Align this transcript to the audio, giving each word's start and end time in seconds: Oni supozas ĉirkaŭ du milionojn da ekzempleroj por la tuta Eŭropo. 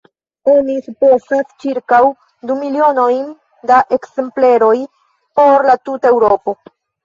Oni 0.51 0.77
supozas 0.85 1.51
ĉirkaŭ 1.65 1.99
du 2.51 2.57
milionojn 2.63 3.29
da 3.75 3.85
ekzempleroj 4.01 4.73
por 5.43 5.71
la 5.73 5.81
tuta 5.87 6.15
Eŭropo. 6.19 6.61